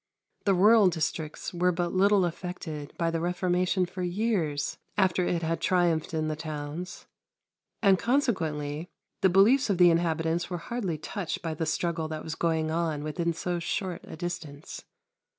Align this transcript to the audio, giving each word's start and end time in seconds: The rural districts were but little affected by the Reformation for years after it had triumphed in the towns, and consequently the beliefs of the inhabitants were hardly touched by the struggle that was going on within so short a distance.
The 0.45 0.55
rural 0.55 0.87
districts 0.87 1.53
were 1.53 1.71
but 1.71 1.93
little 1.93 2.25
affected 2.25 2.91
by 2.97 3.11
the 3.11 3.19
Reformation 3.19 3.85
for 3.85 4.01
years 4.01 4.79
after 4.97 5.23
it 5.27 5.43
had 5.43 5.61
triumphed 5.61 6.11
in 6.11 6.27
the 6.27 6.35
towns, 6.35 7.05
and 7.83 7.99
consequently 7.99 8.89
the 9.21 9.29
beliefs 9.29 9.69
of 9.69 9.77
the 9.77 9.91
inhabitants 9.91 10.49
were 10.49 10.57
hardly 10.57 10.97
touched 10.97 11.43
by 11.43 11.53
the 11.53 11.67
struggle 11.67 12.07
that 12.07 12.23
was 12.23 12.33
going 12.33 12.71
on 12.71 13.03
within 13.03 13.31
so 13.31 13.59
short 13.59 14.01
a 14.05 14.17
distance. 14.17 14.85